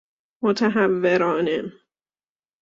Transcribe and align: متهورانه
متهورانه 0.41 1.73